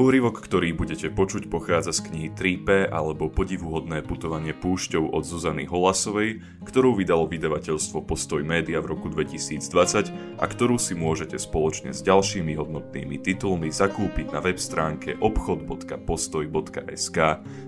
[0.00, 6.40] Úryvok, ktorý budete počuť, pochádza z knihy 3P alebo Podivuhodné putovanie púšťou od Zuzany Holasovej,
[6.64, 12.56] ktorú vydalo vydavateľstvo Postoj Média v roku 2020 a ktorú si môžete spoločne s ďalšími
[12.56, 17.18] hodnotnými titulmi zakúpiť na web stránke obchod.postoj.sk.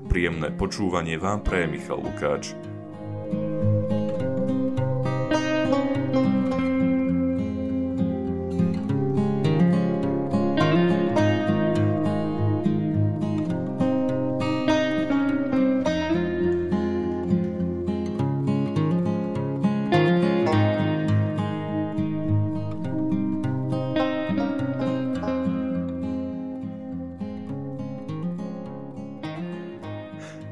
[0.09, 2.71] Príjemné počúvanie vám praje Michal Lukáč.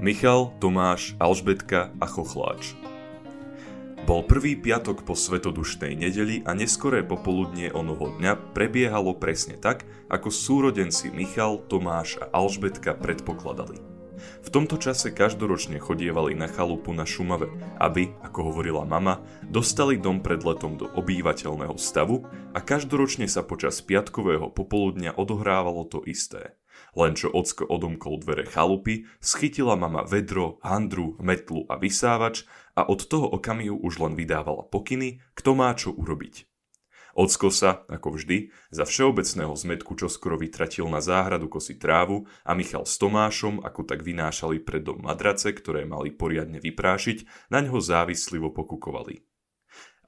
[0.00, 2.72] Michal, Tomáš, Alžbetka a Chochláč.
[4.08, 10.32] Bol prvý piatok po svetodušnej nedeli a neskoré popoludnie onoho dňa prebiehalo presne tak, ako
[10.32, 13.76] súrodenci Michal, Tomáš a Alžbetka predpokladali.
[14.40, 20.24] V tomto čase každoročne chodievali na chalupu na Šumave, aby, ako hovorila mama, dostali dom
[20.24, 22.24] pred letom do obývateľného stavu
[22.56, 26.56] a každoročne sa počas piatkového popoludňa odohrávalo to isté–
[26.96, 33.06] len čo ocko odomkol dvere chalupy, schytila mama vedro, handru, metlu a vysávač a od
[33.06, 36.50] toho okamihu už len vydávala pokyny, kto má čo urobiť.
[37.18, 42.86] Ocko sa, ako vždy, za všeobecného zmetku čoskoro vytratil na záhradu kosy trávu a Michal
[42.86, 48.54] s Tomášom, ako tak vynášali pred dom madrace, ktoré mali poriadne vyprášiť, na ňo závislivo
[48.54, 49.29] pokukovali.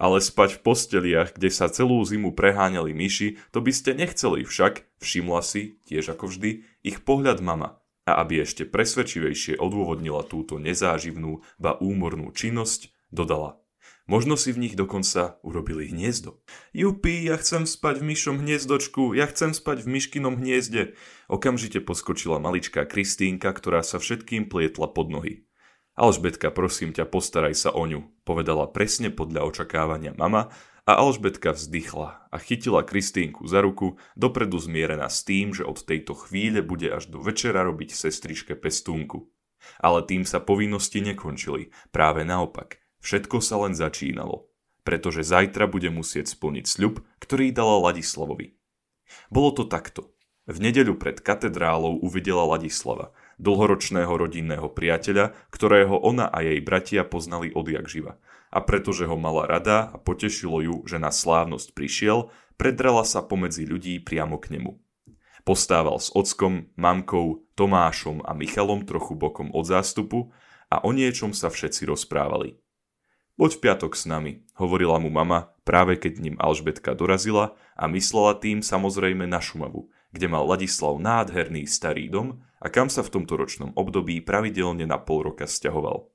[0.02, 4.82] Ale spať v posteliach, kde sa celú zimu preháňali myši, to by ste nechceli však,
[4.98, 7.78] všimla si, tiež ako vždy, ich pohľad mama.
[8.02, 13.62] A aby ešte presvedčivejšie odôvodnila túto nezáživnú, ba úmornú činnosť, dodala.
[14.10, 16.42] Možno si v nich dokonca urobili hniezdo.
[16.74, 20.98] Jupi, ja chcem spať v myšom hniezdočku, ja chcem spať v myškinom hniezde.
[21.30, 25.46] Okamžite poskočila maličká Kristínka, ktorá sa všetkým plietla pod nohy.
[25.92, 30.48] Alžbetka, prosím ťa, postaraj sa o ňu, povedala presne podľa očakávania mama
[30.88, 36.16] a Alžbetka vzdychla a chytila Kristínku za ruku, dopredu zmierená s tým, že od tejto
[36.16, 39.28] chvíle bude až do večera robiť sestričke pestúnku.
[39.78, 44.48] Ale tým sa povinnosti nekončili, práve naopak, všetko sa len začínalo,
[44.82, 48.56] pretože zajtra bude musieť splniť sľub, ktorý dala Ladislavovi.
[49.28, 50.10] Bolo to takto.
[50.42, 57.54] V nedeľu pred katedrálou uvidela Ladislava, dlhoročného rodinného priateľa, ktorého ona a jej bratia poznali
[57.54, 58.18] odjak živa.
[58.50, 63.70] A pretože ho mala rada a potešilo ju, že na slávnosť prišiel, predrala sa pomedzi
[63.70, 64.82] ľudí priamo k nemu.
[65.46, 70.34] Postával s ockom, mamkou, Tomášom a Michalom trochu bokom od zástupu
[70.70, 72.58] a o niečom sa všetci rozprávali.
[73.38, 78.38] Poď v piatok s nami, hovorila mu mama, práve keď ním Alžbetka dorazila a myslela
[78.38, 83.34] tým samozrejme na Šumavu, kde mal Ladislav nádherný starý dom a kam sa v tomto
[83.40, 86.12] ročnom období pravidelne na pol roka sťahoval.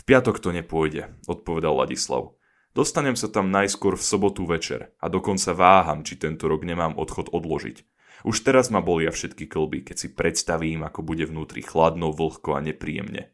[0.00, 2.34] V piatok to nepôjde, odpovedal Ladislav.
[2.72, 7.28] Dostanem sa tam najskôr v sobotu večer a dokonca váham, či tento rok nemám odchod
[7.28, 7.84] odložiť.
[8.24, 12.60] Už teraz ma bolia všetky klby, keď si predstavím, ako bude vnútri chladno, vlhko a
[12.64, 13.32] nepríjemne.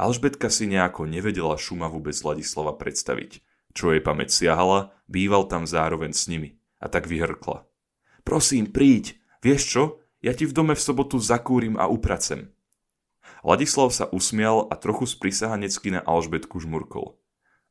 [0.00, 3.44] Alžbetka si nejako nevedela Šumavu bez Ladislava predstaviť.
[3.76, 7.69] Čo jej pamäť siahala, býval tam zároveň s nimi a tak vyhrkla.
[8.30, 9.82] Prosím, príď, vieš čo?
[10.22, 12.54] Ja ti v dome v sobotu zakúrim a upracem.
[13.42, 17.18] Ladislav sa usmial a trochu sprisahanecky na Alžbetku žmurkol.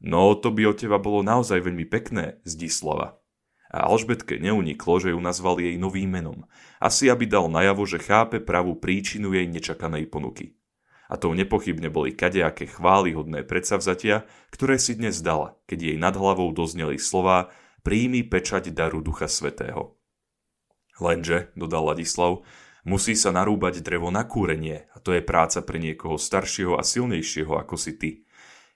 [0.03, 3.23] No, to by od teba bolo naozaj veľmi pekné, Zdislava.
[3.71, 6.43] A Alžbetke neuniklo, že ju nazval jej novým menom.
[6.83, 10.59] Asi aby dal najavo, že chápe pravú príčinu jej nečakanej ponuky.
[11.07, 16.51] A to nepochybne boli kadejaké chválihodné predsavzatia, ktoré si dnes dala, keď jej nad hlavou
[16.51, 17.47] dozneli slova
[17.79, 19.98] Príjmi pečať daru Ducha Svetého.
[20.99, 22.43] Lenže, dodal Ladislav,
[22.83, 27.55] musí sa narúbať drevo na kúrenie a to je práca pre niekoho staršieho a silnejšieho
[27.55, 28.11] ako si ty.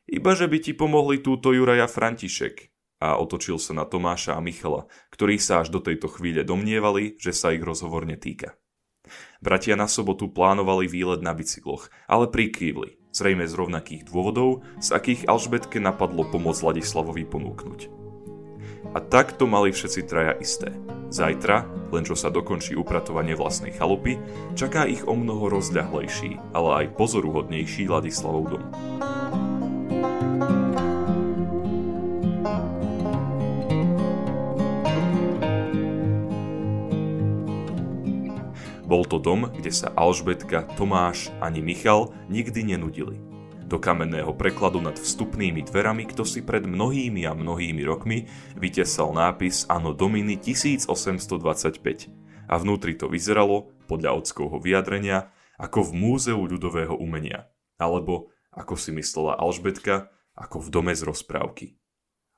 [0.07, 2.71] Iba že by ti pomohli túto Juraja František.
[3.03, 7.35] A otočil sa na Tomáša a Michala, ktorí sa až do tejto chvíle domnievali, že
[7.35, 8.55] sa ich rozhovor netýka.
[9.43, 15.27] Bratia na sobotu plánovali výlet na bicykloch, ale prikývli, zrejme z rovnakých dôvodov, z akých
[15.27, 18.02] Alžbetke napadlo pomôcť Ladislavovi ponúknuť.
[18.93, 20.69] A tak to mali všetci traja isté.
[21.09, 24.21] Zajtra, len čo sa dokončí upratovanie vlastnej chalupy,
[24.53, 28.65] čaká ich o mnoho rozľahlejší, ale aj pozoruhodnejší Ladislavov dom.
[38.85, 43.32] Bol to dom, kde sa Alžbetka, Tomáš ani Michal nikdy nenudili.
[43.73, 49.65] Do kamenného prekladu nad vstupnými dverami kto si pred mnohými a mnohými rokmi vytesal nápis
[49.65, 51.81] Ano Dominy 1825
[52.45, 57.49] a vnútri to vyzeralo, podľa ockovho vyjadrenia, ako v múzeu ľudového umenia,
[57.81, 61.73] alebo, ako si myslela Alžbetka, ako v dome z rozprávky.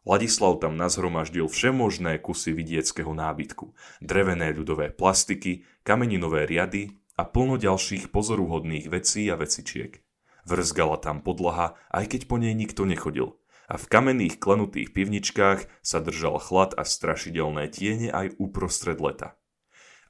[0.08, 8.08] Ladislav tam nazhromaždil všemožné kusy vidieckého nábytku, drevené ľudové plastiky, kameninové riady a plno ďalších
[8.16, 10.05] pozoruhodných vecí a vecičiek.
[10.45, 13.42] Vrzgala tam podlaha, aj keď po nej nikto nechodil.
[13.65, 19.42] A v kamenných klenutých pivničkách sa držal chlad a strašidelné tiene aj uprostred leta.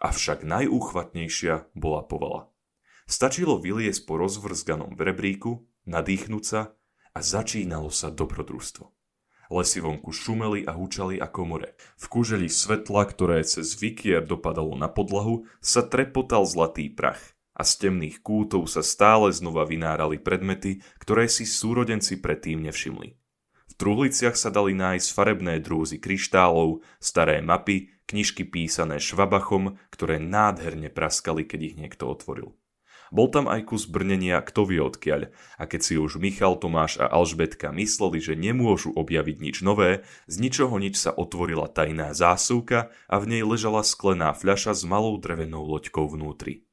[0.04, 2.52] Avšak najúchvatnejšia bola povala.
[3.08, 6.76] Stačilo vyliesť po rozvrzganom brebríku, nadýchnuť sa
[7.16, 8.92] a začínalo sa dobrodružstvo.
[9.56, 11.80] Lesy vonku šumeli a hučali ako more.
[11.96, 17.88] V kúželi svetla, ktoré cez vikier dopadalo na podlahu, sa trepotal zlatý prach a z
[17.88, 23.16] temných kútov sa stále znova vynárali predmety, ktoré si súrodenci predtým nevšimli.
[23.66, 30.94] V truhliciach sa dali nájsť farebné drúzy kryštálov, staré mapy, knižky písané švabachom, ktoré nádherne
[30.94, 32.54] praskali, keď ich niekto otvoril.
[33.14, 35.30] Bol tam aj kus brnenia kto vie odkiaľ
[35.62, 40.36] a keď si už Michal, Tomáš a Alžbetka mysleli, že nemôžu objaviť nič nové, z
[40.42, 45.64] ničoho nič sa otvorila tajná zásuvka a v nej ležala sklená fľaša s malou drevenou
[45.70, 46.65] loďkou vnútri.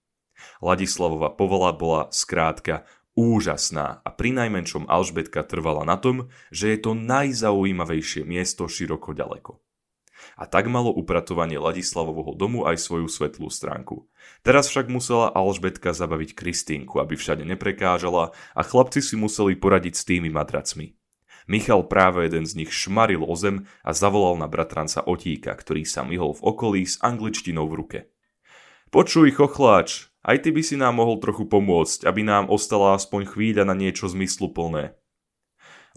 [0.65, 6.93] Ladislavova povola bola skrátka úžasná a pri najmenšom Alžbetka trvala na tom, že je to
[6.97, 9.61] najzaujímavejšie miesto široko ďaleko.
[10.39, 14.07] A tak malo upratovanie Ladislavovho domu aj svoju svetlú stránku.
[14.47, 20.07] Teraz však musela Alžbetka zabaviť Kristínku, aby všade neprekážala a chlapci si museli poradiť s
[20.07, 20.95] tými madracmi.
[21.51, 26.07] Michal práve jeden z nich šmaril o zem a zavolal na bratranca Otíka, ktorý sa
[26.07, 27.99] myhol v okolí s angličtinou v ruke.
[28.95, 33.67] Počuj, chochláč, aj ty by si nám mohol trochu pomôcť, aby nám ostala aspoň chvíľa
[33.67, 34.95] na niečo zmysluplné.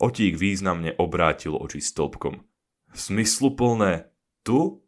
[0.02, 2.44] Otík významne obrátil oči stĺpkom.
[2.92, 4.12] Zmysluplné?
[4.44, 4.84] Tu?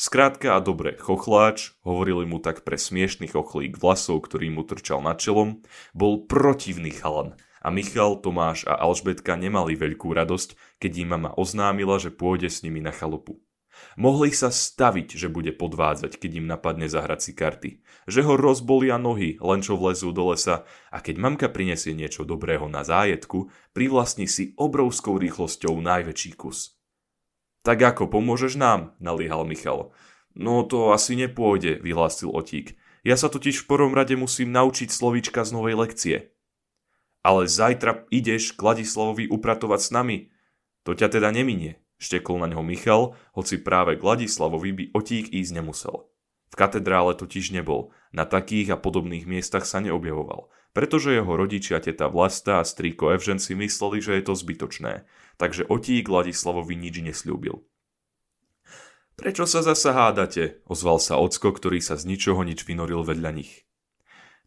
[0.00, 5.20] Skrátka a dobre, chochláč, hovorili mu tak pre smiešný chochlík vlasov, ktorý mu trčal nad
[5.20, 5.60] čelom,
[5.92, 12.00] bol protivný chalan a Michal, Tomáš a Alžbetka nemali veľkú radosť, keď im mama oznámila,
[12.00, 13.44] že pôjde s nimi na chalupu.
[14.00, 17.70] Mohli sa staviť, že bude podvádzať, keď im napadne zahrať si karty.
[18.08, 22.70] Že ho rozbolia nohy, len čo vlezú do lesa a keď mamka prinesie niečo dobrého
[22.70, 26.80] na zájetku, privlastní si obrovskou rýchlosťou najväčší kus.
[27.60, 28.96] Tak ako, pomôžeš nám?
[29.04, 29.92] nalíhal Michal.
[30.32, 32.78] No to asi nepôjde, vyhlásil Otík.
[33.04, 36.16] Ja sa totiž v prvom rade musím naučiť slovíčka z novej lekcie.
[37.20, 40.18] Ale zajtra ideš k Ladislavovi upratovať s nami.
[40.88, 45.52] To ťa teda neminie, štekol na neho Michal, hoci práve k Ladislavovi by Otík ísť
[45.60, 46.08] nemusel.
[46.50, 52.10] V katedrále totiž nebol, na takých a podobných miestach sa neobjavoval, pretože jeho rodičia teta
[52.10, 55.06] Vlasta a strýko Evžen si mysleli, že je to zbytočné
[55.40, 57.64] takže Otík Ladislavovi nič nesľúbil.
[59.16, 60.60] Prečo sa zasa hádate?
[60.68, 63.64] ozval sa Ocko, ktorý sa z ničoho nič vynoril vedľa nich.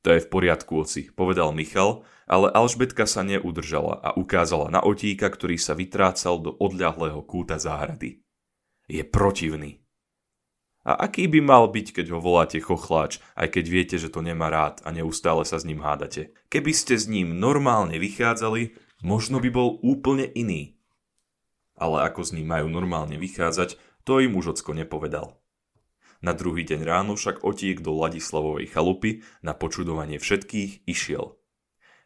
[0.04, 5.32] To je v poriadku, oci, povedal Michal, ale Alžbetka sa neudržala a ukázala na Otíka,
[5.32, 8.20] ktorý sa vytrácal do odľahlého kúta záhrady.
[8.92, 9.80] Je protivný.
[10.84, 14.52] A aký by mal byť, keď ho voláte chochláč, aj keď viete, že to nemá
[14.52, 16.36] rád a neustále sa s ním hádate?
[16.52, 20.76] Keby ste s ním normálne vychádzali, možno by bol úplne iný
[21.78, 25.40] ale ako s ním majú normálne vychádzať, to im už Ocko nepovedal.
[26.24, 31.36] Na druhý deň ráno však otiek do Ladislavovej chalupy na počudovanie všetkých išiel.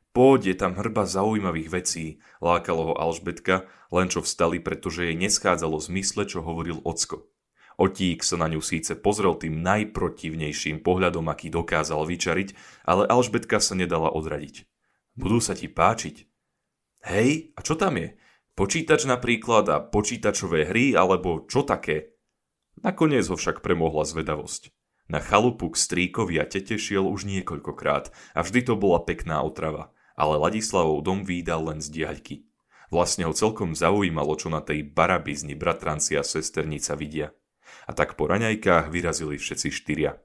[0.09, 6.25] Pôjde tam hrba zaujímavých vecí, lákalo ho Alžbetka, len čo vstali, pretože jej neschádzalo zmysle,
[6.25, 7.29] čo hovoril Ocko.
[7.77, 12.57] Otík sa na ňu síce pozrel tým najprotivnejším pohľadom, aký dokázal vyčariť,
[12.89, 14.65] ale Alžbetka sa nedala odradiť.
[15.13, 16.25] Budú sa ti páčiť.
[17.05, 18.17] Hej, a čo tam je?
[18.57, 22.16] Počítač napríklad a počítačové hry alebo čo také.
[22.85, 24.69] Nakoniec ho však premohla zvedavosť.
[25.07, 29.95] Na chalupu k stríkovi a tete šiel už niekoľkokrát a vždy to bola pekná otrava,
[30.19, 32.35] ale Ladislavov dom výdal len z diaľky.
[32.91, 37.35] Vlastne ho celkom zaujímalo, čo na tej barabizni bratranci a sesternica vidia.
[37.87, 40.19] A tak po raňajkách vyrazili všetci štyria.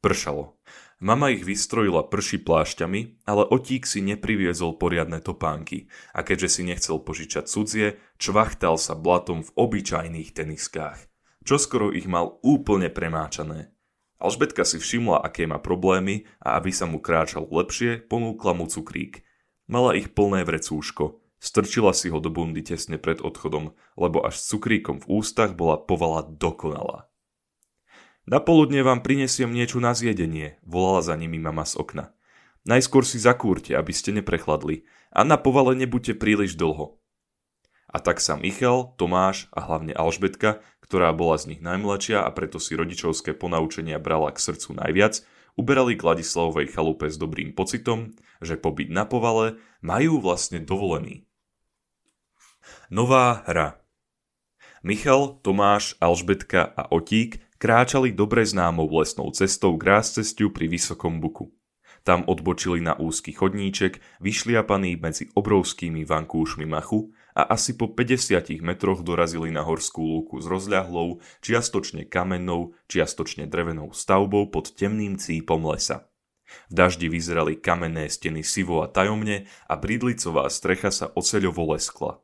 [0.00, 0.56] Pršalo.
[1.00, 7.00] Mama ich vystrojila prši plášťami, ale otík si nepriviezol poriadne topánky a keďže si nechcel
[7.00, 11.09] požičať cudzie, čvachtal sa blatom v obyčajných teniskách.
[11.40, 13.72] Čoskoro ich mal úplne premáčané.
[14.20, 19.24] Alžbetka si všimla, aké má problémy a aby sa mu kráčal lepšie, ponúkla mu cukrík.
[19.64, 21.24] Mala ich plné vrecúško.
[21.40, 25.80] Strčila si ho do bundy tesne pred odchodom, lebo až s cukríkom v ústach bola
[25.80, 27.08] povala dokonalá.
[28.28, 32.12] Na poludne vám prinesiem niečo na zjedenie, volala za nimi mama z okna.
[32.68, 37.00] Najskôr si zakúrte, aby ste neprechladli a na povale nebuďte príliš dlho.
[37.90, 42.58] A tak sa Michal, Tomáš a hlavne Alžbetka, ktorá bola z nich najmladšia a preto
[42.58, 45.22] si rodičovské ponaučenia brala k srdcu najviac,
[45.54, 51.30] uberali k Ladislavovej chalupe s dobrým pocitom, že pobyt na povale majú vlastne dovolený.
[52.90, 53.78] Nová hra
[54.82, 61.54] Michal, Tomáš, Alžbetka a Otík kráčali dobre známou lesnou cestou k cestiu pri Vysokom buku.
[62.00, 69.04] Tam odbočili na úzky chodníček, vyšliapaný medzi obrovskými vankúšmi machu a asi po 50 metroch
[69.04, 76.08] dorazili na horskú lúku s rozľahlou, čiastočne kamennou, čiastočne drevenou stavbou pod temným cípom lesa.
[76.72, 82.18] V daždi vyzerali kamenné steny sivo a tajomne a bridlicová strecha sa oceľovo leskla.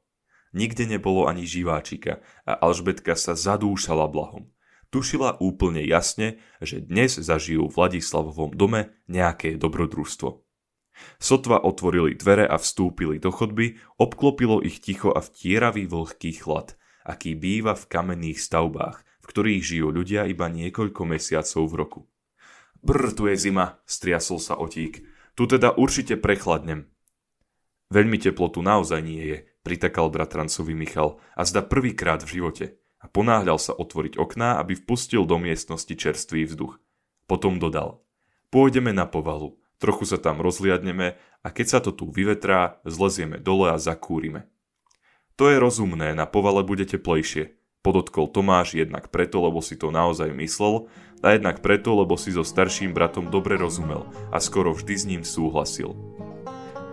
[0.56, 4.55] Nikde nebolo ani živáčika a Alžbetka sa zadúšala blahom
[4.90, 10.42] tušila úplne jasne, že dnes zažijú v Ladislavovom dome nejaké dobrodružstvo.
[11.20, 16.74] Sotva otvorili dvere a vstúpili do chodby, obklopilo ich ticho a vtieravý vlhký chlad,
[17.04, 22.00] aký býva v kamenných stavbách, v ktorých žijú ľudia iba niekoľko mesiacov v roku.
[22.80, 25.04] Brr, tu je zima, striasol sa otík.
[25.36, 26.88] Tu teda určite prechladnem.
[27.92, 32.64] Veľmi teplo tu naozaj nie je, pritakal bratrancovi Michal a zda prvýkrát v živote
[33.00, 36.80] a ponáhľal sa otvoriť okná, aby vpustil do miestnosti čerstvý vzduch.
[37.26, 38.02] Potom dodal.
[38.50, 43.70] Pôjdeme na povalu, trochu sa tam rozliadneme a keď sa to tu vyvetrá, zlezieme dole
[43.70, 44.48] a zakúrime.
[45.36, 50.32] To je rozumné, na povale bude teplejšie, podotkol Tomáš jednak preto, lebo si to naozaj
[50.32, 50.88] myslel,
[51.20, 55.22] a jednak preto, lebo si so starším bratom dobre rozumel a skoro vždy s ním
[55.24, 55.96] súhlasil.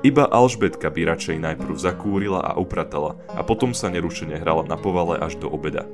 [0.03, 5.15] Iba Alžbetka by radšej najprv zakúrila a upratala a potom sa nerušene hrala na povale
[5.15, 5.87] až do obeda.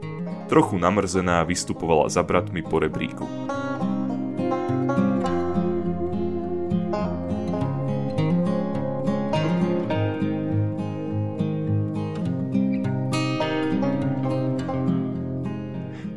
[0.49, 3.29] Trochu namrzená vystupovala za bratmi po rebríku.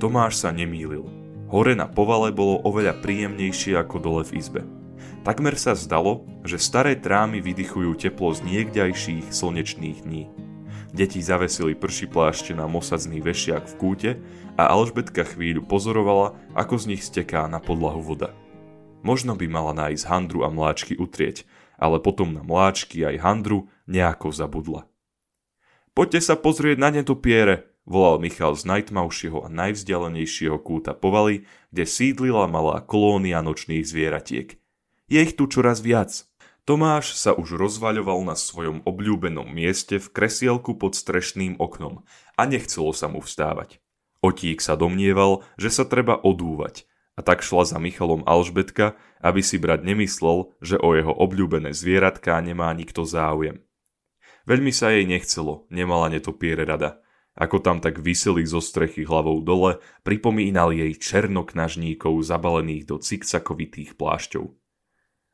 [0.00, 1.04] Tomáš sa nemýlil.
[1.52, 4.81] Hore na povale bolo oveľa príjemnejšie ako dole v izbe.
[5.22, 10.26] Takmer sa zdalo, že staré trámy vydychujú teplo z niekdajších slnečných dní.
[10.90, 14.10] Deti zavesili prší plášte na mosadzný vešiak v kúte
[14.58, 18.34] a Alžbetka chvíľu pozorovala, ako z nich steká na podlahu voda.
[19.06, 21.46] Možno by mala nájsť handru a mláčky utrieť,
[21.78, 24.90] ale potom na mláčky aj handru nejako zabudla.
[25.94, 32.50] Poďte sa pozrieť na netopiere, volal Michal z najtmavšieho a najvzdialenejšieho kúta povaly, kde sídlila
[32.50, 34.58] malá kolónia nočných zvieratiek–
[35.12, 36.24] je ich tu čoraz viac.
[36.64, 42.06] Tomáš sa už rozvaľoval na svojom obľúbenom mieste v kresielku pod strešným oknom
[42.38, 43.84] a nechcelo sa mu vstávať.
[44.24, 49.60] Otík sa domnieval, že sa treba odúvať a tak šla za Michalom Alžbetka, aby si
[49.60, 53.60] brat nemyslel, že o jeho obľúbené zvieratká nemá nikto záujem.
[54.48, 57.04] Veľmi sa jej nechcelo, nemala netopiere rada.
[57.32, 64.61] Ako tam tak vyseli zo strechy hlavou dole, pripomínal jej černoknažníkov zabalených do cikcakovitých plášťov.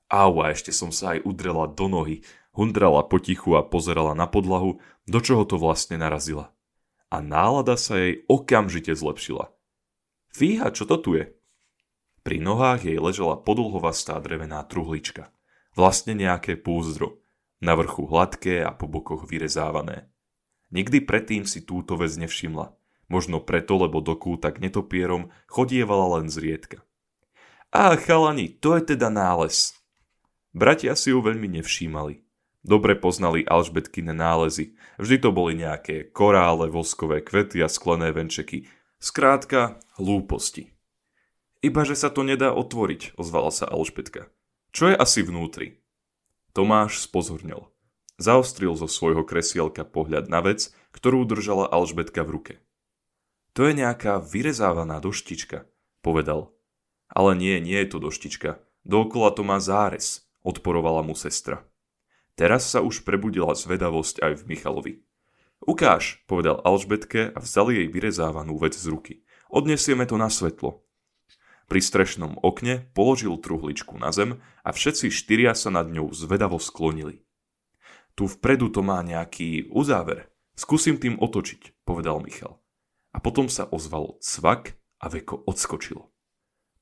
[0.08, 2.24] Au, a ešte som sa aj udrela do nohy,
[2.56, 6.50] hundrala potichu a pozerala na podlahu, do čoho to vlastne narazila.
[7.12, 9.52] A nálada sa jej okamžite zlepšila.
[10.32, 11.32] Fíha, čo to tu je?
[12.24, 15.32] Pri nohách jej ležela podlhovastá drevená truhlička.
[15.72, 17.24] Vlastne nejaké púzdro.
[17.64, 20.12] Na vrchu hladké a po bokoch vyrezávané.
[20.68, 22.76] Nikdy predtým si túto vec nevšimla.
[23.08, 26.84] Možno preto, lebo do kúta k netopierom chodievala len zriedka.
[27.72, 29.77] Á, chalani, to je teda nález,
[30.56, 32.24] Bratia si ju veľmi nevšímali.
[32.64, 34.74] Dobre poznali Alžbetkine nálezy.
[34.98, 38.66] Vždy to boli nejaké korále, voskové kvety a sklené venčeky.
[38.98, 40.74] Skrátka, hlúposti.
[41.62, 44.30] Iba, že sa to nedá otvoriť, ozvala sa Alžbetka.
[44.74, 45.80] Čo je asi vnútri?
[46.52, 47.70] Tomáš spozornil.
[48.18, 52.54] Zaostril zo svojho kresielka pohľad na vec, ktorú držala Alžbetka v ruke.
[53.54, 55.70] To je nejaká vyrezávaná doštička,
[56.02, 56.50] povedal.
[57.08, 58.58] Ale nie, nie je to doštička.
[58.82, 61.68] Dookola to má zárez odporovala mu sestra.
[62.32, 64.92] Teraz sa už prebudila zvedavosť aj v Michalovi.
[65.60, 69.14] Ukáž, povedal Alžbetke a vzal jej vyrezávanú vec z ruky.
[69.52, 70.80] Odnesieme to na svetlo.
[71.68, 77.28] Pri strešnom okne položil truhličku na zem a všetci štyria sa nad ňou zvedavo sklonili.
[78.16, 80.32] Tu vpredu to má nejaký uzáver.
[80.56, 82.58] Skúsim tým otočiť, povedal Michal.
[83.12, 86.08] A potom sa ozval cvak a veko odskočilo.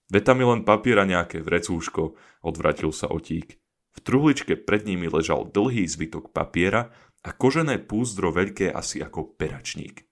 [0.06, 2.14] Veta mi len papiera nejaké vrecúško,
[2.46, 3.58] odvratil sa otík.
[3.96, 6.94] V truhličke pred nimi ležal dlhý zvytok papiera
[7.26, 10.06] a kožené púzdro veľké asi ako peračník.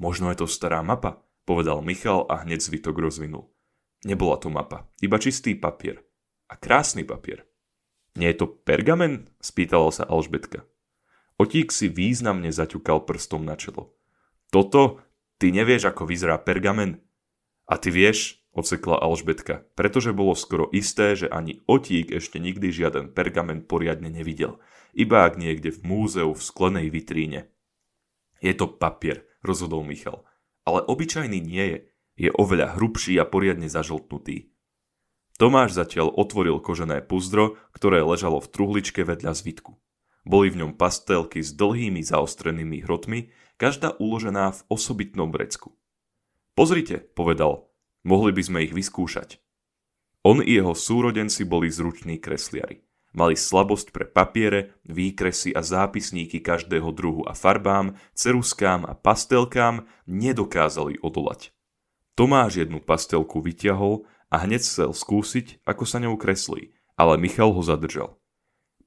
[0.00, 3.52] Možno je to stará mapa, povedal Michal a hneď zvytok rozvinul.
[4.02, 6.02] Nebola to mapa, iba čistý papier.
[6.50, 7.46] A krásny papier.
[8.18, 9.30] Nie je to pergamen?
[9.38, 10.66] spýtala sa Alžbetka.
[11.38, 13.94] Otík si významne zaťukal prstom na čelo.
[14.52, 15.00] Toto,
[15.42, 17.02] Ty nevieš, ako vyzerá pergamen?
[17.66, 23.16] A ty vieš, ocekla Alžbetka, pretože bolo skoro isté, že ani otík ešte nikdy žiaden
[23.16, 24.60] pergamen poriadne nevidel,
[24.92, 27.48] iba ak niekde v múzeu v sklenej vitríne.
[28.44, 30.28] Je to papier, rozhodol Michal,
[30.68, 31.78] ale obyčajný nie je,
[32.28, 34.52] je oveľa hrubší a poriadne zažltnutý.
[35.40, 39.80] Tomáš zatiaľ otvoril kožené puzdro, ktoré ležalo v truhličke vedľa zvitku.
[40.22, 45.74] Boli v ňom pastelky s dlhými zaostrenými hrotmi, každá uložená v osobitnom vrecku.
[46.54, 47.71] Pozrite, povedal,
[48.02, 49.38] Mohli by sme ich vyskúšať.
[50.22, 52.82] On i jeho súrodenci boli zruční kresliari.
[53.12, 60.96] Mali slabosť pre papiere, výkresy a zápisníky každého druhu a farbám, ceruskám a pastelkám nedokázali
[61.04, 61.52] odolať.
[62.16, 67.60] Tomáš jednu pastelku vyťahol a hneď chcel skúsiť, ako sa ňou kreslí, ale Michal ho
[67.60, 68.16] zadržal.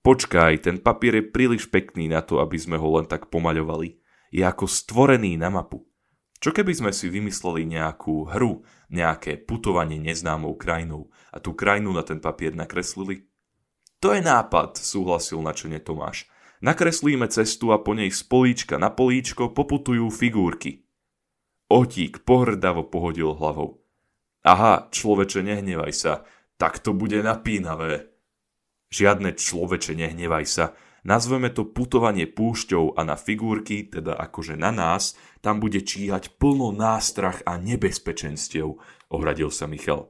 [0.01, 3.97] Počkaj, ten papier je príliš pekný na to, aby sme ho len tak pomaľovali.
[4.33, 5.85] Je ako stvorený na mapu.
[6.45, 8.61] Čo keby sme si vymysleli nejakú hru,
[8.93, 13.25] nejaké putovanie neznámou krajinou a tú krajinu na ten papier nakreslili?
[13.97, 16.29] To je nápad, súhlasil načene Tomáš.
[16.61, 20.85] Nakreslíme cestu a po nej z políčka na políčko poputujú figurky.
[21.65, 23.81] Otík pohrdavo pohodil hlavou.
[24.45, 26.29] Aha, človeče, nehnevaj sa,
[26.61, 28.13] tak to bude napínavé.
[28.93, 35.13] Žiadne človeče, nehnevaj sa, Nazveme to putovanie púšťou a na figurky, teda akože na nás,
[35.45, 38.81] tam bude číhať plno nástrach a nebezpečenstiev,
[39.13, 40.09] ohradil sa Michal.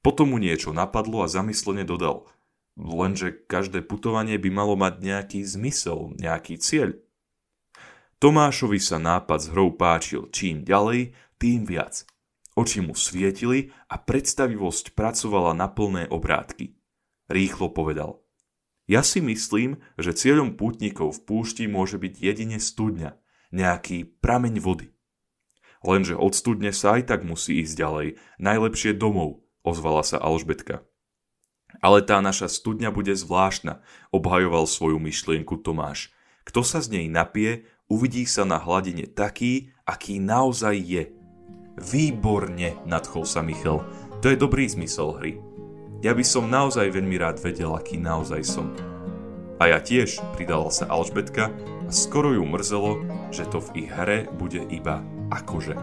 [0.00, 2.24] Potom mu niečo napadlo a zamyslene dodal.
[2.80, 6.96] Lenže každé putovanie by malo mať nejaký zmysel, nejaký cieľ.
[8.16, 12.08] Tomášovi sa nápad s hrou páčil čím ďalej, tým viac.
[12.56, 16.72] Oči mu svietili a predstavivosť pracovala na plné obrátky.
[17.28, 18.24] Rýchlo povedal.
[18.88, 23.21] Ja si myslím, že cieľom pútnikov v púšti môže byť jedine studňa,
[23.52, 24.88] nejaký prameň vody.
[25.84, 30.82] Lenže od studne sa aj tak musí ísť ďalej, najlepšie domov, ozvala sa Alžbetka.
[31.80, 33.80] Ale tá naša studňa bude zvláštna,
[34.12, 36.12] obhajoval svoju myšlienku Tomáš.
[36.42, 41.04] Kto sa z nej napije, uvidí sa na hladine taký, aký naozaj je.
[41.80, 43.82] Výborne, nadchol sa Michal.
[44.20, 45.40] To je dobrý zmysel hry.
[46.04, 48.91] Ja by som naozaj veľmi rád vedel, aký naozaj som.
[49.62, 51.54] A ja tiež, pridala sa Alžbetka
[51.86, 55.78] a skoro ju mrzelo, že to v ich hre bude iba akože.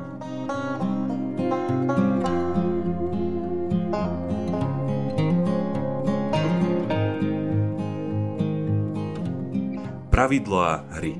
[10.11, 11.15] Pravidlá hry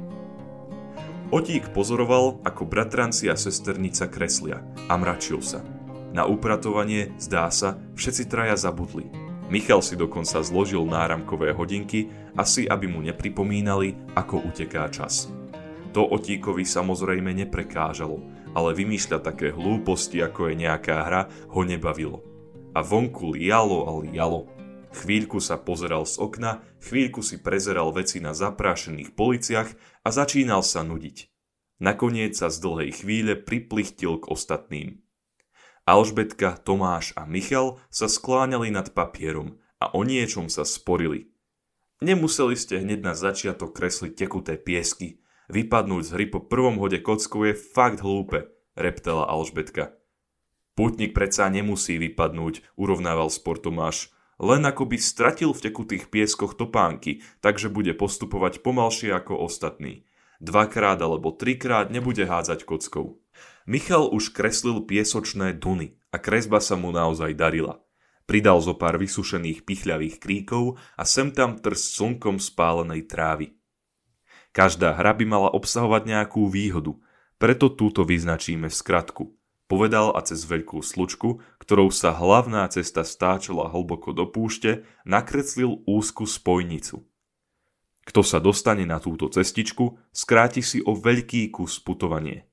[1.32, 4.60] Otík pozoroval, ako bratranci a sesternica kreslia
[4.91, 5.63] a mračil sa–
[6.10, 9.28] na upratovanie, zdá sa, všetci traja zabudli.
[9.49, 12.05] Michal si dokonca zložil náramkové hodinky,
[12.38, 15.25] asi aby mu nepripomínali, ako uteká čas.
[15.97, 18.21] To otíkovi samozrejme neprekážalo,
[18.53, 22.21] ale vymýšľať také hlúposti, ako je nejaká hra, ho nebavilo.
[22.77, 24.45] A vonku lialo a lialo.
[24.93, 29.69] Chvíľku sa pozeral z okna, chvíľku si prezeral veci na zaprášených policiach
[30.05, 31.25] a začínal sa nudiť.
[31.81, 35.01] Nakoniec sa z dlhej chvíle priplichtil k ostatným.
[35.89, 41.34] Alžbetka, Tomáš a Michal sa skláňali nad papierom a o niečom sa sporili.
[42.06, 45.25] Nemuseli ste hneď na začiatok kresliť tekuté piesky.
[45.49, 49.97] Vypadnúť z hry po prvom hode kockou je fakt hlúpe, reptala Alžbetka.
[50.78, 54.13] Putník predsa nemusí vypadnúť, urovnával spor Tomáš.
[54.38, 60.06] Len ako by stratil v tekutých pieskoch topánky, takže bude postupovať pomalšie ako ostatní.
[60.38, 63.19] Dvakrát alebo trikrát nebude hádzať kockou.
[63.69, 67.77] Michal už kreslil piesočné duny a kresba sa mu naozaj darila.
[68.25, 73.53] Pridal zo pár vysušených pichľavých kríkov a sem tam trst slnkom spálenej trávy.
[74.58, 76.97] Každá hra by mala obsahovať nejakú výhodu,
[77.38, 79.38] preto túto vyznačíme v skratku.
[79.69, 86.25] Povedal a cez veľkú slučku, ktorou sa hlavná cesta stáčala hlboko do púšte, nakreslil úzku
[86.25, 87.05] spojnicu.
[88.01, 92.48] Kto sa dostane na túto cestičku, skráti si o veľký kus putovanie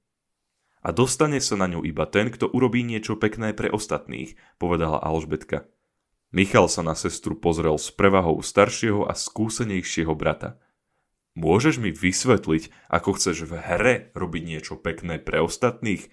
[0.87, 5.67] a dostane sa na ňu iba ten, kto urobí niečo pekné pre ostatných, povedala Alžbetka.
[6.31, 10.63] Michal sa na sestru pozrel s prevahou staršieho a skúsenejšieho brata.
[11.35, 16.07] Môžeš mi vysvetliť, ako chceš v hre robiť niečo pekné pre ostatných?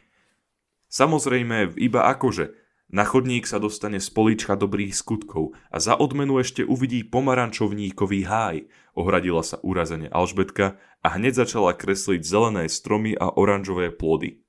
[0.89, 2.57] Samozrejme, iba akože.
[2.89, 8.57] Na chodník sa dostane z políčka dobrých skutkov a za odmenu ešte uvidí pomarančovníkový háj,
[8.97, 14.42] ohradila sa urazene Alžbetka a hneď začala kresliť zelené stromy a oranžové plody.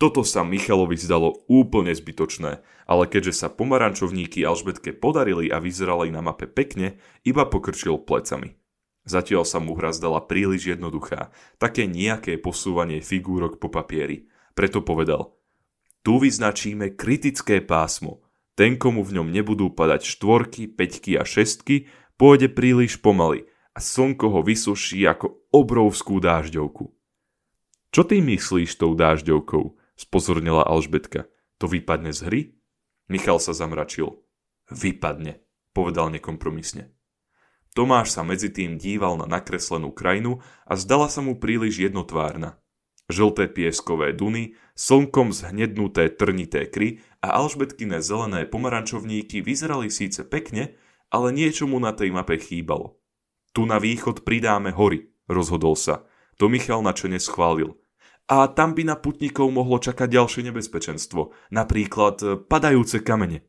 [0.00, 6.20] Toto sa Michalovi zdalo úplne zbytočné, ale keďže sa pomarančovníky Alžbetke podarili a vyzerali na
[6.20, 8.58] mape pekne, iba pokrčil plecami.
[9.02, 14.30] Zatiaľ sa mu hra zdala príliš jednoduchá, také nejaké posúvanie figúrok po papieri.
[14.54, 15.34] Preto povedal,
[16.02, 18.26] tu vyznačíme kritické pásmo.
[18.58, 21.86] Ten, komu v ňom nebudú padať štvorky, peťky a šestky,
[22.18, 26.90] pôjde príliš pomaly a slnko ho vysuší ako obrovskú dážďovku.
[27.92, 29.81] Čo ty myslíš tou dážďovkou?
[30.02, 31.30] Spozornila Alžbetka.
[31.62, 32.40] To vypadne z hry?
[33.06, 34.18] Michal sa zamračil.
[34.66, 35.38] Vypadne,
[35.70, 36.90] povedal nekompromisne.
[37.72, 42.60] Tomáš sa medzi tým díval na nakreslenú krajinu a zdala sa mu príliš jednotvárna.
[43.08, 50.76] Žlté pieskové duny, slnkom zhnednuté trnité kry a alžbetkine zelené pomarančovníky vyzerali síce pekne,
[51.12, 53.00] ale niečo mu na tej mape chýbalo.
[53.52, 56.08] Tu na východ pridáme hory, rozhodol sa.
[56.40, 57.76] To Michal načene schválil.
[58.30, 63.42] A tam by na putníkov mohlo čakať ďalšie nebezpečenstvo, napríklad e, padajúce kamene.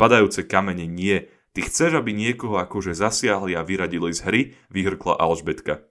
[0.00, 4.40] Padajúce kamene nie, ty chceš, aby niekoho akože zasiahli a vyradili z hry,
[4.72, 5.84] vyhrkla Alžbetka.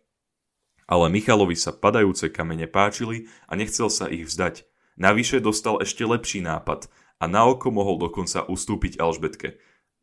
[0.89, 4.67] Ale Michalovi sa padajúce kamene páčili a nechcel sa ich vzdať.
[4.99, 9.61] Navyše dostal ešte lepší nápad a na oko mohol dokonca ustúpiť Alžbetke.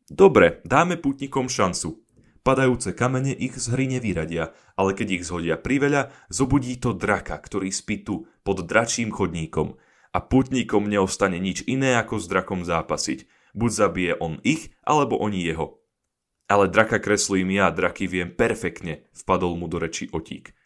[0.09, 2.01] Dobre, dáme putníkom šancu.
[2.49, 7.69] Padajúce kamene ich z hry nevyradia, ale keď ich zhodia priveľa, zobudí to draka, ktorý
[7.69, 9.77] spí tu, pod dračím chodníkom.
[10.09, 13.29] A putníkom neostane nič iné ako s drakom zápasiť.
[13.53, 15.77] Buď zabije on ich, alebo oni jeho.
[16.49, 20.57] Ale draka kreslím ja, draky viem perfektne, vpadol mu do reči otík.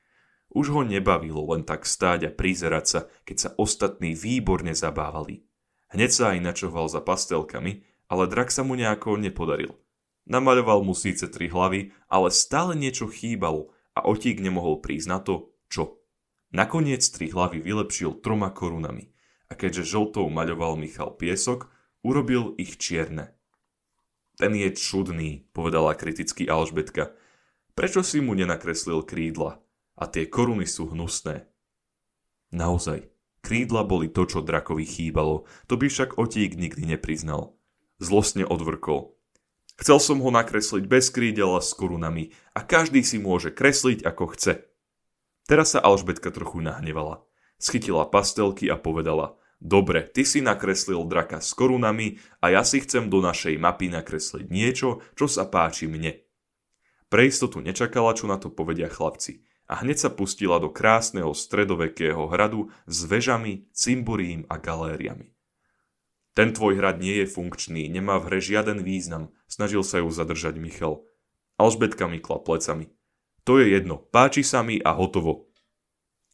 [0.56, 5.44] Už ho nebavilo len tak stáť a prizerať sa, keď sa ostatní výborne zabávali.
[5.92, 9.83] Hneď sa aj načoval za pastelkami, ale drak sa mu nejako nepodaril.
[10.24, 15.52] Namaľoval mu síce tri hlavy, ale stále niečo chýbalo a otík nemohol prísť na to,
[15.68, 16.00] čo.
[16.56, 19.14] Nakoniec tri hlavy vylepšil troma korunami
[19.52, 21.70] a keďže žltou maľoval Michal piesok,
[22.02, 23.38] urobil ich čierne.
[24.34, 27.14] Ten je čudný, povedala kriticky Alžbetka.
[27.78, 29.62] Prečo si mu nenakreslil krídla?
[29.94, 31.46] A tie koruny sú hnusné.
[32.50, 33.14] Naozaj,
[33.46, 37.54] krídla boli to, čo drakovi chýbalo, to by však otík nikdy nepriznal.
[38.02, 39.13] Zlostne odvrkol.
[39.84, 44.32] Chcel som ho nakresliť bez krídel a s korunami a každý si môže kresliť ako
[44.32, 44.64] chce.
[45.44, 47.28] Teraz sa Alžbetka trochu nahnevala.
[47.60, 53.12] Schytila pastelky a povedala Dobre, ty si nakreslil draka s korunami a ja si chcem
[53.12, 56.16] do našej mapy nakresliť niečo, čo sa páči mne.
[57.12, 62.32] Pre istotu nečakala, čo na to povedia chlapci a hneď sa pustila do krásneho stredovekého
[62.32, 65.33] hradu s vežami, cimburím a galériami.
[66.34, 70.58] Ten tvoj hrad nie je funkčný, nemá v hre žiaden význam, snažil sa ju zadržať
[70.58, 71.06] Michal.
[71.62, 72.90] Alžbetka mykla plecami.
[73.46, 75.54] To je jedno, páči sa mi a hotovo.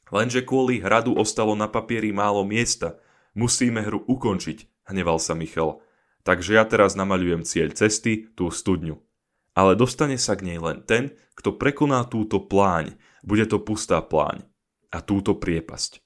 [0.07, 2.95] Lenže kvôli hradu ostalo na papieri málo miesta.
[3.35, 5.83] Musíme hru ukončiť, hneval sa Michal.
[6.23, 9.03] Takže ja teraz namaľujem cieľ cesty, tú studňu.
[9.51, 12.95] Ale dostane sa k nej len ten, kto prekoná túto pláň.
[13.19, 14.47] Bude to pustá pláň.
[14.95, 15.99] A túto priepasť.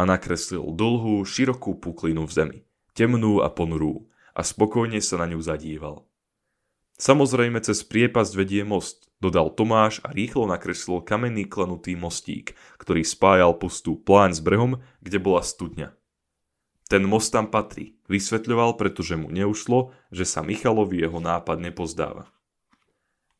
[0.00, 2.58] A nakreslil dlhú, širokú puklinu v zemi
[2.96, 6.06] temnú a ponurú, a spokojne sa na ňu zadíval.
[7.00, 13.56] Samozrejme cez priepasť vedie most, dodal Tomáš a rýchlo nakreslil kamenný klenutý mostík, ktorý spájal
[13.56, 15.96] pustú pláň s brehom, kde bola studňa.
[16.90, 22.28] Ten most tam patrí, vysvetľoval, pretože mu neušlo, že sa Michalovi jeho nápad nepozdáva.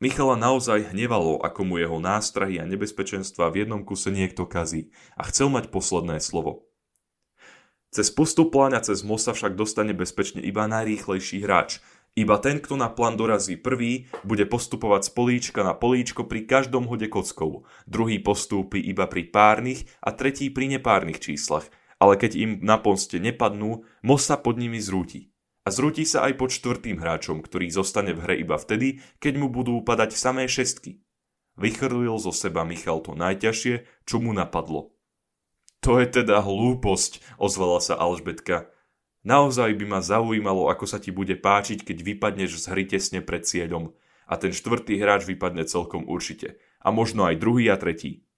[0.00, 5.28] Michala naozaj hnevalo, ako mu jeho nástrahy a nebezpečenstva v jednom kuse niekto kazí a
[5.28, 6.69] chcel mať posledné slovo.
[7.90, 11.82] Cez postup pláňa cez most sa však dostane bezpečne iba najrýchlejší hráč.
[12.14, 16.86] Iba ten, kto na plán dorazí prvý, bude postupovať z políčka na políčko pri každom
[16.86, 17.66] hode kockou.
[17.90, 21.66] Druhý postúpi iba pri párnych a tretí pri nepárnych číslach.
[21.98, 25.34] Ale keď im na pomste nepadnú, most sa pod nimi zrúti.
[25.66, 29.50] A zrúti sa aj pod štvrtým hráčom, ktorý zostane v hre iba vtedy, keď mu
[29.50, 31.02] budú padať samé šestky.
[31.58, 34.94] Vychrlil zo seba Michal to najťažšie, čo mu napadlo.
[35.80, 38.68] To je teda hlúposť, ozvala sa Alžbetka.
[39.24, 43.44] Naozaj by ma zaujímalo, ako sa ti bude páčiť, keď vypadneš z hry tesne pred
[43.48, 43.96] cieľom.
[44.28, 46.60] A ten štvrtý hráč vypadne celkom určite.
[46.84, 48.28] A možno aj druhý a tretí.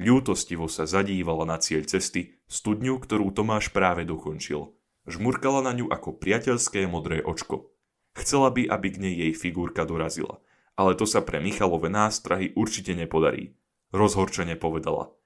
[0.00, 4.72] Ľútostivo sa zadívala na cieľ cesty, studňu, ktorú Tomáš práve dokončil.
[5.04, 7.76] Žmurkala na ňu ako priateľské modré očko.
[8.16, 10.40] Chcela by, aby k nej jej figurka dorazila.
[10.74, 13.54] Ale to sa pre Michalové nástrahy určite nepodarí.
[13.92, 15.12] Rozhorčene povedala–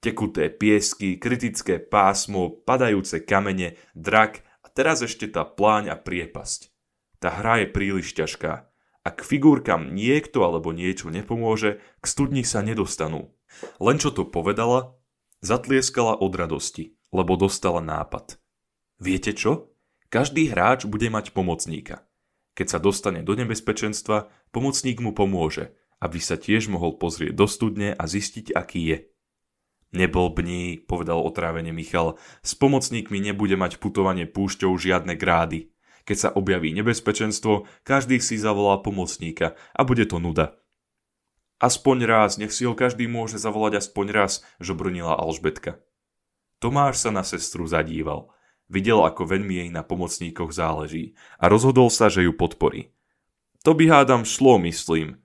[0.00, 6.72] tekuté piesky, kritické pásmo, padajúce kamene, drak a teraz ešte tá pláň a priepasť.
[7.20, 8.66] Tá hra je príliš ťažká.
[9.04, 13.32] Ak figurkám niekto alebo niečo nepomôže, k studni sa nedostanú.
[13.80, 14.96] Len čo to povedala,
[15.44, 18.40] zatlieskala od radosti, lebo dostala nápad.
[19.00, 19.72] Viete čo?
[20.12, 22.04] Každý hráč bude mať pomocníka.
[22.56, 27.96] Keď sa dostane do nebezpečenstva, pomocník mu pomôže, aby sa tiež mohol pozrieť do studne
[27.96, 28.98] a zistiť, aký je.
[29.90, 32.14] Neblbni, povedal otrávene Michal,
[32.46, 35.74] s pomocníkmi nebude mať putovanie púšťou žiadne grády.
[36.06, 40.54] Keď sa objaví nebezpečenstvo, každý si zavolá pomocníka a bude to nuda.
[41.60, 45.82] Aspoň raz, nech si ho každý môže zavolať aspoň raz, žobrnila Alžbetka.
[46.56, 48.32] Tomáš sa na sestru zadíval.
[48.70, 52.94] Videl, ako veľmi jej na pomocníkoch záleží a rozhodol sa, že ju podporí.
[53.66, 55.20] To by hádam šlo, myslím.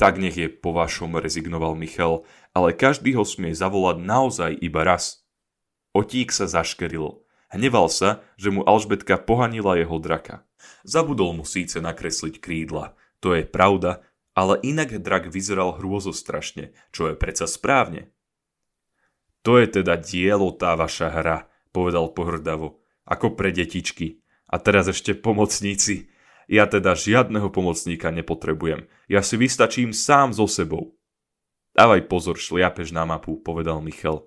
[0.00, 2.24] Tak nech je po vašom, rezignoval Michal,
[2.56, 5.22] ale každý ho smie zavolať naozaj iba raz.
[5.94, 7.22] Otík sa zaškeril.
[7.50, 10.46] Hneval sa, že mu Alžbetka pohanila jeho draka.
[10.86, 14.00] Zabudol mu síce nakresliť krídla, to je pravda,
[14.38, 18.08] ale inak drak vyzeral hrôzostrašne, čo je predsa správne.
[19.42, 21.38] To je teda dielo tá vaša hra,
[21.74, 24.20] povedal pohrdavo, ako pre detičky.
[24.50, 26.10] A teraz ešte pomocníci.
[26.50, 28.90] Ja teda žiadneho pomocníka nepotrebujem.
[29.06, 30.98] Ja si vystačím sám so sebou.
[31.74, 34.26] Dávaj pozor, šliapeš na mapu, povedal Michal.